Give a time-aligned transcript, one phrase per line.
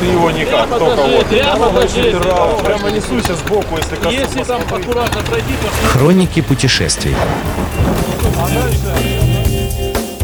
[0.00, 1.26] Ты его никак, только вот.
[1.26, 2.18] прямо покажи.
[2.18, 4.14] Прямо, прямо несуйся сбоку, если коснусь.
[4.14, 7.14] Если там аккуратно пройти, то Хроники путешествий.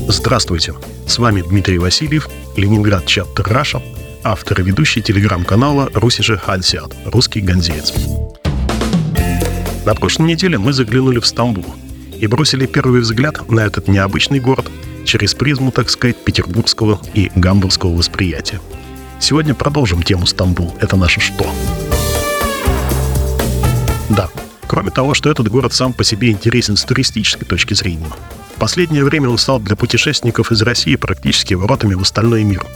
[0.09, 0.75] Здравствуйте,
[1.07, 3.83] с вами Дмитрий Васильев, Ленинград Чаттер Раша,
[4.23, 7.93] автор и ведущий телеграм-канала Русиже Хансиат, русский ганзеец.
[9.85, 11.67] На прошлой неделе мы заглянули в Стамбул
[12.19, 14.67] и бросили первый взгляд на этот необычный город
[15.05, 18.61] через призму, так сказать, петербургского и гамбургского восприятия.
[19.21, 20.75] Сегодня продолжим тему Стамбул.
[20.81, 21.49] Это наше что?
[24.09, 24.29] Да,
[24.67, 28.11] кроме того, что этот город сам по себе интересен с туристической точки зрения.
[28.57, 32.67] В последнее время он стал для путешественников из России практически воротами в остальной мир.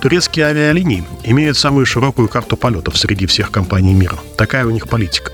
[0.00, 4.18] Турецкие авиалинии имеют самую широкую карту полетов среди всех компаний мира.
[4.36, 5.32] Такая у них политика.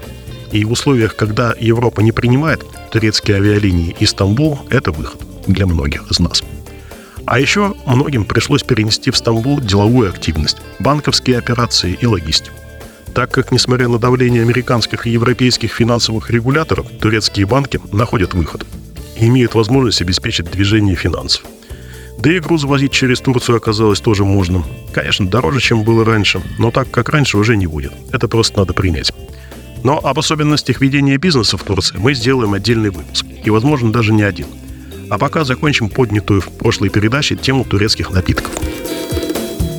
[0.52, 6.18] И в условиях, когда Европа не принимает турецкие авиалинии Стамбул, это выход для многих из
[6.18, 6.42] нас.
[7.24, 12.56] А еще многим пришлось перенести в Стамбул деловую активность, банковские операции и логистику.
[13.14, 18.66] Так как, несмотря на давление американских и европейских финансовых регуляторов, турецкие банки находят выход
[19.16, 21.44] и имеют возможность обеспечить движение финансов.
[22.18, 24.64] Да и груз возить через Турцию оказалось тоже можно.
[24.92, 27.92] Конечно, дороже, чем было раньше, но так, как раньше, уже не будет.
[28.12, 29.12] Это просто надо принять.
[29.82, 33.26] Но об особенностях ведения бизнеса в Турции мы сделаем отдельный выпуск.
[33.44, 34.46] И, возможно, даже не один.
[35.12, 38.50] А пока закончим поднятую в прошлой передаче тему турецких напитков.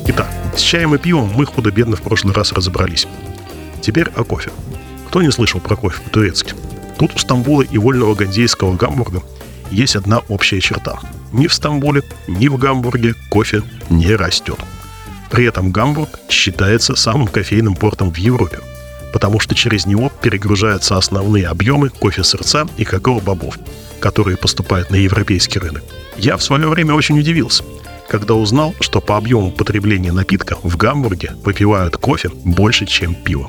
[0.06, 3.08] Итак, с чаем и пивом мы худо-бедно в прошлый раз разобрались.
[3.80, 4.52] Теперь о кофе.
[5.08, 6.54] Кто не слышал про кофе по-турецки?
[7.00, 9.24] Тут у Стамбула и вольного гандейского Гамбурга
[9.72, 11.00] есть одна общая черта.
[11.32, 14.60] Ни в Стамбуле, ни в Гамбурге кофе не растет.
[15.32, 18.60] При этом Гамбург считается самым кофейным портом в Европе,
[19.14, 23.56] потому что через него перегружаются основные объемы кофе-сырца и какао-бобов,
[24.00, 25.84] которые поступают на европейский рынок.
[26.16, 27.62] Я в свое время очень удивился,
[28.08, 33.48] когда узнал, что по объему потребления напитка в Гамбурге выпивают кофе больше, чем пиво.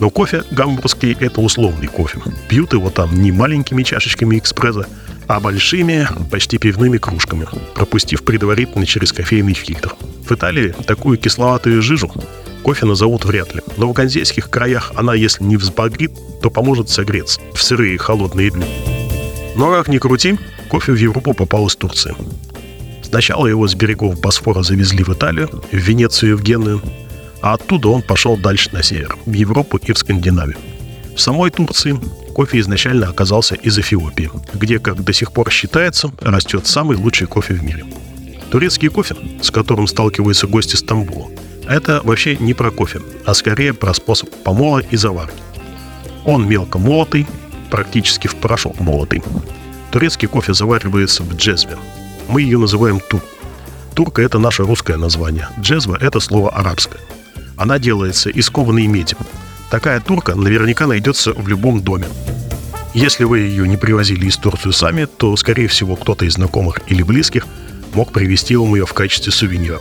[0.00, 2.18] Но кофе гамбургский– это условный кофе.
[2.48, 4.88] Пьют его там не маленькими чашечками экспресса,
[5.28, 7.46] а большими, почти пивными кружками,
[7.76, 9.94] пропустив предварительно через кофейный фильтр.
[10.28, 12.12] В Италии такую кисловатую жижу
[12.66, 16.10] кофе назовут вряд ли, но в ганзейских краях она, если не взбодрит,
[16.42, 18.66] то поможет согреться в сырые и холодные дни.
[19.54, 20.36] Но как ни крути,
[20.68, 22.16] кофе в Европу попал из Турции.
[23.04, 26.82] Сначала его с берегов Босфора завезли в Италию, в Венецию и в Геную,
[27.40, 30.58] а оттуда он пошел дальше на север, в Европу и в Скандинавию.
[31.14, 31.96] В самой Турции
[32.34, 37.54] кофе изначально оказался из Эфиопии, где, как до сих пор считается, растет самый лучший кофе
[37.54, 37.84] в мире.
[38.50, 41.28] Турецкий кофе, с которым сталкиваются гости Стамбула,
[41.68, 45.42] это вообще не про кофе, а скорее про способ помола и заварки.
[46.24, 47.26] Он мелко молотый,
[47.70, 49.22] практически в порошок молотый.
[49.90, 51.76] Турецкий кофе заваривается в джезве.
[52.28, 53.22] Мы ее называем тур.
[53.94, 55.48] Турка– это наше русское название.
[55.60, 57.00] Джезва– это слово арабское.
[57.56, 59.16] Она делается из кованой меди.
[59.70, 62.06] Такая турка наверняка найдется в любом доме.
[62.94, 67.02] Если вы ее не привозили из Турции сами, то, скорее всего, кто-то из знакомых или
[67.02, 67.46] близких
[67.94, 69.80] мог привезти вам ее в качестве сувенира.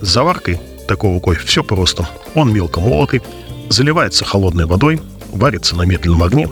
[0.00, 2.08] С заваркой такого кофе все просто.
[2.34, 3.22] Он мелко молотый,
[3.68, 5.00] заливается холодной водой,
[5.30, 6.48] варится на медленном огне.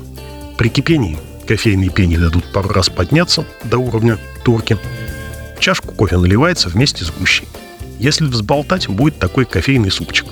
[0.57, 4.79] При кипении кофейные пени дадут пару раз подняться до уровня турки.
[5.59, 7.49] Чашку кофе наливается вместе с гущей.
[7.99, 10.27] Если взболтать, будет такой кофейный супчик.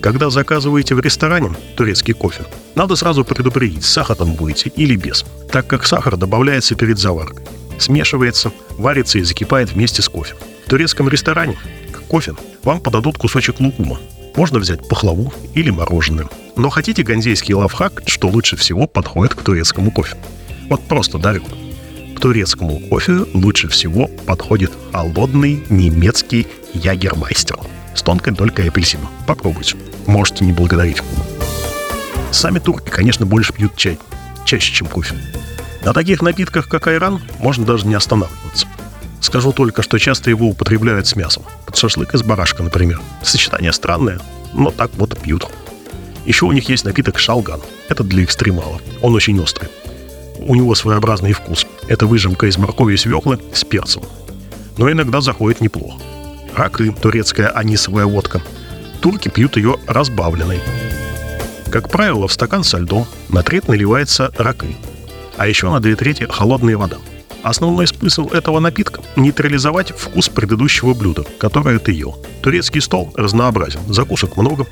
[0.00, 2.44] Когда заказываете в ресторане турецкий кофе,
[2.74, 7.44] надо сразу предупредить, с сахаром будете или без, так как сахар добавляется перед заваркой.
[7.78, 10.34] Смешивается, варится и закипает вместе с кофе.
[10.66, 11.58] В турецком ресторане
[11.90, 13.98] к кофе вам подадут кусочек лукума.
[14.36, 16.28] Можно взять пахлаву или мороженое.
[16.56, 20.16] Но хотите ганзейский лавхак, что лучше всего подходит к турецкому кофе?
[20.68, 21.44] Вот просто дарю.
[22.16, 27.58] К турецкому кофе лучше всего подходит холодный немецкий ягермайстер
[27.94, 29.08] с тонкой долькой апельсина.
[29.26, 29.76] Попробуйте.
[30.06, 31.02] Можете не благодарить.
[32.30, 33.98] Сами турки, конечно, больше пьют чай.
[34.44, 35.14] Чаще, чем кофе.
[35.84, 38.66] На таких напитках, как айран, можно даже не останавливаться.
[39.34, 41.42] Скажу только, что часто его употребляют с мясом.
[41.66, 43.00] Под шашлык из барашка, например.
[43.24, 44.20] Сочетание странное,
[44.52, 45.48] но так вот пьют.
[46.24, 47.60] Еще у них есть напиток шалган.
[47.88, 48.80] Это для экстремалов.
[49.02, 49.70] Он очень острый.
[50.38, 51.66] У него своеобразный вкус.
[51.88, 54.04] Это выжимка из моркови и свеклы с перцем.
[54.78, 56.00] Но иногда заходит неплохо.
[56.54, 58.40] Ракы, турецкая анисовая водка.
[59.00, 60.60] Турки пьют ее разбавленной.
[61.72, 64.76] Как правило, в стакан со льдом на треть наливается ракы,
[65.36, 66.98] а еще на две трети холодная вода.
[67.44, 72.16] Основной смысл этого напитка– нейтрализовать вкус предыдущего блюда, которое ты ел.
[72.42, 74.66] Турецкий стол разнообразен, закусок много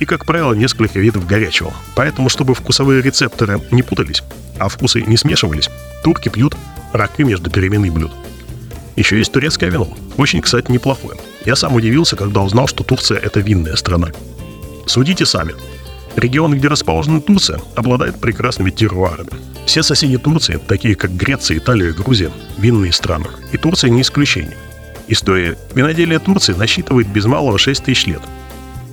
[0.00, 1.70] и, как правило, несколько видов горячего.
[1.94, 4.22] Поэтому, чтобы вкусовые рецепторы не путались,
[4.58, 5.68] а вкусы не смешивались,
[6.02, 6.56] турки пьют
[6.94, 8.12] ракы между переменной блюд.
[8.96, 9.94] Еще есть турецкое вино.
[10.16, 11.18] Очень, кстати, неплохое.
[11.44, 14.08] Я сам удивился, когда узнал, что Турция– это винная страна.
[14.86, 15.54] Судите сами.
[16.18, 19.30] Регион, где расположена Турция, обладает прекрасными терруарами.
[19.66, 23.26] Все соседи Турции, такие как Греция, Италия Грузия, винные страны.
[23.52, 24.56] И Турция не исключение.
[25.06, 28.20] История виноделия Турции насчитывает без малого 6 тысяч лет.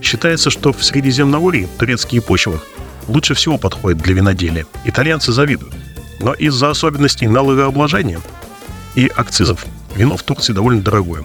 [0.01, 2.59] Считается, что в Средиземноморье турецкие почвы
[3.07, 4.65] лучше всего подходят для виноделия.
[4.83, 5.73] Итальянцы завидуют.
[6.19, 8.21] Но из-за особенностей налогообложения
[8.93, 11.23] и акцизов вино в Турции довольно дорогое.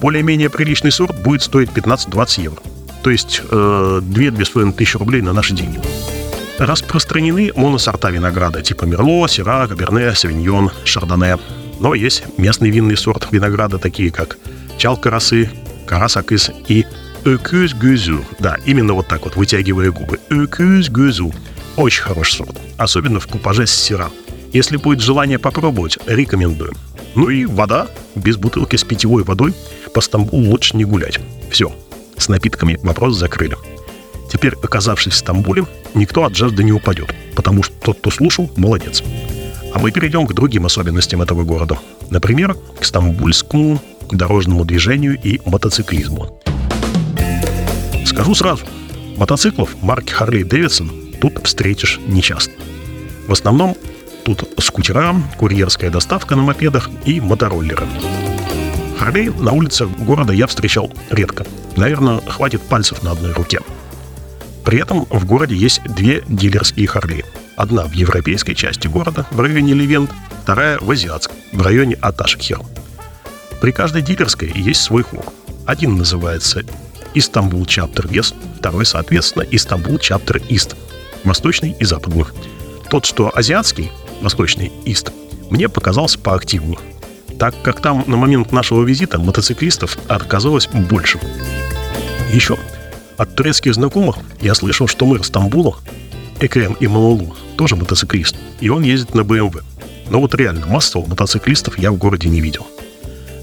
[0.00, 2.62] Более-менее приличный сорт будет стоить 15-20 евро.
[3.02, 5.80] То есть э, 2-2,5 тысячи рублей на наши деньги.
[6.58, 11.38] Распространены моносорта винограда типа Мерло, Сира, Каберне, Савиньон, Шардоне.
[11.80, 14.38] Но есть местный винный сорт винограда, такие как
[14.78, 15.50] Чалкарасы,
[15.86, 16.86] Карасакыс и
[17.24, 18.24] Öküz Гюзу.
[18.38, 20.20] Да, именно вот так вот, вытягивая губы.
[20.30, 21.32] Öküz Гюзу.
[21.76, 24.10] Очень хороший сорт, особенно в купаже с Сира.
[24.52, 26.72] Если будет желание попробовать, рекомендую.
[27.14, 27.88] Ну и вода.
[28.14, 29.54] Без бутылки с питьевой водой
[29.94, 31.18] по Стамбулу лучше не гулять.
[31.50, 31.72] Все,
[32.16, 33.56] с напитками вопрос закрыли.
[34.30, 39.02] Теперь, оказавшись в Стамбуле, никто от жажды не упадет, потому что тот, кто слушал, молодец.
[39.74, 41.78] А мы перейдем к другим особенностям этого города.
[42.10, 43.80] Например, к стамбульскому
[44.10, 46.38] дорожному движению и мотоциклизму.
[48.04, 48.64] Скажу сразу,
[49.16, 52.52] мотоциклов марки Harley Davidson тут встретишь нечасто.
[53.26, 53.76] В основном
[54.24, 57.86] тут скутера, курьерская доставка на мопедах и мотороллеры.
[58.98, 61.46] Харлей на улицах города я встречал редко.
[61.76, 63.60] Наверное, хватит пальцев на одной руке.
[64.64, 67.24] При этом в городе есть две дилерские Харли.
[67.56, 70.10] Одна в европейской части города, в районе Левент,
[70.42, 72.60] вторая в азиатской, в районе Аташкхир.
[73.60, 75.26] При каждой дилерской есть свой флаг.
[75.66, 76.62] Один называется
[77.14, 80.76] Истанбул Чаптер Вест, второй, соответственно, Истанбул Чаптер Ист,
[81.24, 82.24] восточный и западный.
[82.90, 83.90] Тот, что азиатский,
[84.20, 85.12] восточный Ист,
[85.50, 86.78] мне показался поактивнее,
[87.42, 91.18] так как там на момент нашего визита мотоциклистов оказалось больше.
[92.32, 92.56] Еще
[93.16, 95.74] от турецких знакомых я слышал, что мэр Стамбула,
[96.38, 99.60] Экрем Имамулу, тоже мотоциклист, и он ездит на BMW.
[100.08, 102.64] Но вот реально массово мотоциклистов я в городе не видел.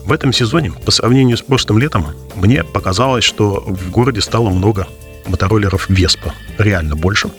[0.06, 4.88] В этом сезоне, по сравнению с прошлым летом, мне показалось, что в городе стало много
[5.28, 6.34] мотороллеров Веспа.
[6.58, 7.32] Реально больше.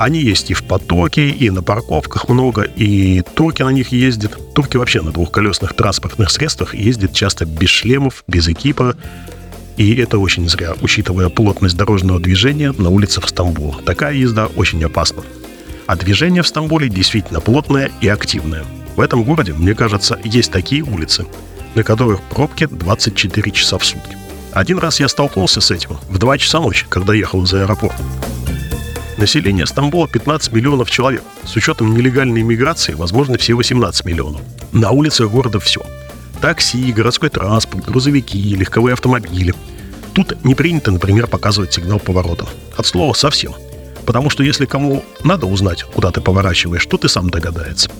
[0.00, 4.54] Они есть и в потоке, и на парковках много, и турки на них ездят.
[4.54, 8.96] Турки вообще на двухколесных транспортных средствах ездят часто без шлемов, без экипа.
[9.76, 13.76] И это очень зря, учитывая плотность дорожного движения на улицах Стамбула.
[13.84, 15.22] Такая езда очень опасна.
[15.86, 18.64] А движение в Стамбуле действительно плотное и активное.
[18.96, 21.26] В этом городе, мне кажется, есть такие улицы,
[21.74, 24.16] на которых пробки 24 часа в сутки.
[24.52, 28.02] Один раз я столкнулся с этим в 2 часа ночи, когда ехал из аэропорта.
[29.20, 31.22] Население Стамбула 15 миллионов человек.
[31.44, 34.40] С учетом нелегальной иммиграции, возможно, все 18 миллионов.
[34.72, 35.82] На улицах города все.
[36.40, 39.52] Такси, городской транспорт, грузовики, легковые автомобили.
[40.14, 42.46] Тут не принято, например, показывать сигнал поворота.
[42.78, 43.52] От слова совсем.
[44.06, 47.90] Потому что если кому надо узнать, куда ты поворачиваешь, то ты сам догадается.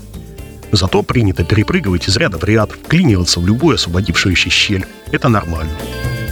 [0.72, 4.86] Зато принято перепрыгивать из ряда в ряд, вклиниваться в любую освободившуюся щель.
[5.12, 5.72] Это нормально.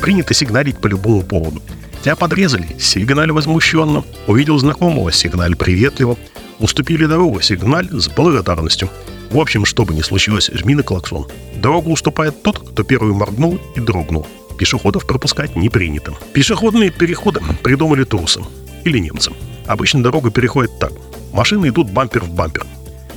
[0.00, 1.60] Принято сигналить по любому поводу.
[2.08, 4.02] Тебя подрезали, сигналь возмущенно.
[4.26, 6.16] Увидел знакомого, сигналь приветливо.
[6.58, 8.88] Уступили дорогу, сигналь с благодарностью.
[9.30, 11.26] В общем, что бы ни случилось, жми на клаксон.
[11.56, 14.26] Дорогу уступает тот, кто первый моргнул и дрогнул.
[14.56, 16.14] Пешеходов пропускать не принято.
[16.32, 18.40] Пешеходные переходы придумали турсы
[18.84, 19.32] или немцы.
[19.66, 20.92] Обычно дорога переходит так.
[21.34, 22.64] Машины идут бампер в бампер.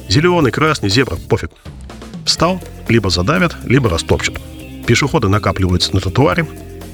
[0.10, 1.52] Зеленый, красный, зебра, пофиг.
[2.26, 4.42] Встал, либо задавят, либо растопчут.
[4.86, 6.46] Пешеходы накапливаются на тротуаре,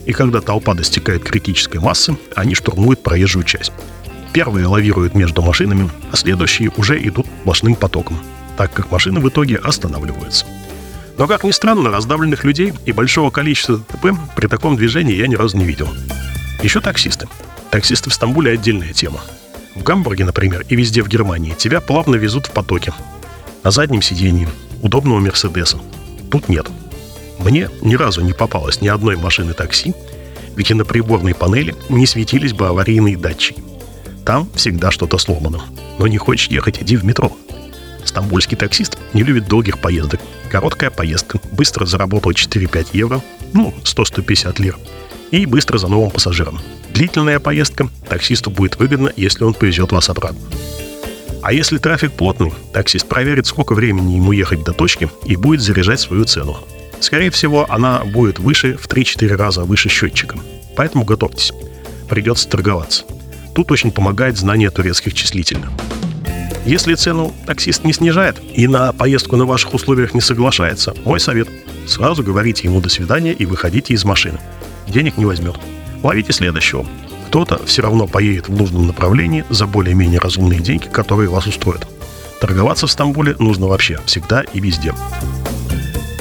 [0.07, 3.73] и когда толпа достигает критической массы, они штурмуют проезжую часть.
[4.31, 8.17] Первые лавируют между машинами, а следующие уже идут сплошным потоком,
[8.55, 10.45] так как машины в итоге останавливаются.
[11.17, 15.35] Но, как ни странно, раздавленных людей и большого количества ТП при таком движении я ни
[15.35, 15.89] разу не видел.
[16.63, 17.27] Еще таксисты.
[17.69, 19.19] Таксисты в Стамбуле отдельная тема.
[19.75, 22.93] В Гамбурге, например, и везде в Германии тебя плавно везут в потоке.
[23.63, 24.47] На заднем сиденье,
[24.81, 25.79] удобного Мерседеса.
[26.31, 26.67] Тут нет.
[27.39, 29.93] Мне ни разу не попалось ни одной машины такси,
[30.55, 33.63] ведь и на приборной панели не светились бы аварийные датчики.
[34.25, 35.61] Там всегда что-то сломано.
[35.99, 37.31] Но не хочешь ехать, иди в метро.
[38.03, 40.19] Стамбульский таксист не любит долгих поездок.
[40.49, 43.21] Короткая поездка, быстро заработал 4-5 евро,
[43.53, 44.77] ну, 100-150 лир,
[45.31, 46.59] и быстро за новым пассажиром.
[46.93, 50.39] Длительная поездка таксисту будет выгодна, если он повезет вас обратно.
[51.43, 55.99] А если трафик плотный, таксист проверит, сколько времени ему ехать до точки и будет заряжать
[55.99, 56.57] свою цену.
[56.99, 60.37] Скорее всего, она будет выше в 3-4 раза выше счетчика.
[60.75, 61.51] Поэтому готовьтесь.
[62.09, 63.05] Придется торговаться.
[63.55, 65.69] Тут очень помогает знание турецких числительных.
[66.65, 71.47] Если цену таксист не снижает и на поездку на ваших условиях не соглашается, мой совет–
[71.87, 74.39] сразу говорите ему «до свидания» и выходите из машины.
[74.87, 75.55] денег не возьмет.
[76.03, 76.85] Ловите следующего.
[77.27, 81.87] Кто-то все равно поедет в нужном направлении за более-менее разумные деньги, которые вас устроят.
[82.39, 84.93] Торговаться в Стамбуле нужно вообще, всегда и везде.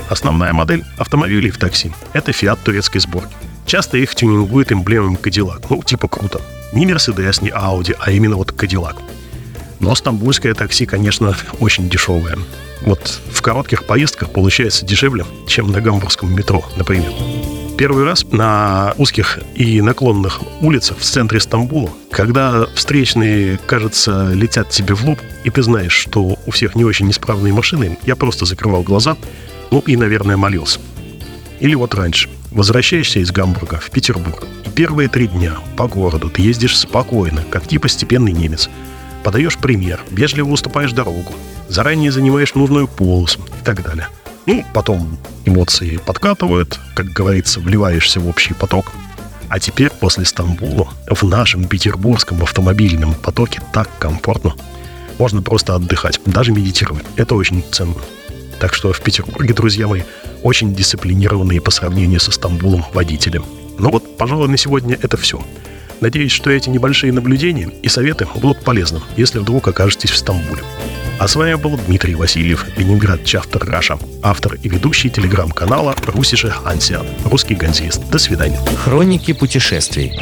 [0.09, 3.35] Основная модель автомобилей в такси– это Fiat турецкой сборки.
[3.67, 6.41] Часто их тюнингуют эмблемами Cadillac, ну, типа круто.
[6.73, 8.97] Не Mercedes, не Audi, а именно вот Cadillac.
[9.81, 12.39] Но стамбульское такси, конечно, очень дешевое.
[12.83, 17.13] Вот в коротких поездках получается дешевле, чем на гамбургском метро, например.
[17.77, 24.95] Первый раз на узких и наклонных улицах в центре Стамбула, когда встречные, кажется, летят тебе
[24.95, 28.83] в лоб, и ты знаешь, что у всех не очень исправные машины, я просто закрывал
[28.83, 29.17] глаза,
[29.71, 30.81] ну и, наверное, молился.
[31.61, 32.29] Или вот раньше.
[32.51, 37.67] Возвращаешься из Гамбурга в Петербург, и первые три дня по городу ты ездишь спокойно, как
[37.67, 38.71] типа степенный немец.
[39.25, 41.35] Подаешь пример, вежливо уступаешь дорогу,
[41.69, 44.09] заранее занимаешь нужную полосу и так далее.
[44.47, 48.93] Ну, потом эмоции подкатывают, как говорится, вливаешься в общий поток.
[49.49, 54.55] А теперь после Стамбула в нашем петербургском автомобильном потоке так комфортно.
[55.19, 57.05] Можно просто отдыхать, даже медитировать.
[57.17, 57.97] Это очень ценно.
[58.59, 60.03] Так что в Петербурге, друзья мои,
[60.43, 63.43] очень дисциплинированные по сравнению со Стамбулом водители.
[63.79, 65.43] Ну вот, пожалуй, на сегодня это все.
[66.01, 70.63] Надеюсь, что эти небольшие наблюдения и советы будут полезны, если вдруг окажетесь в Стамбуле.
[71.19, 77.07] А с вами был Дмитрий Васильев, Ленинград Чафтер Раша, автор и ведущий телеграм-канала Русише Ансиат,
[77.25, 78.03] русский ганзист.
[78.11, 78.61] До свидания.
[78.85, 80.13] Хроники путешествий.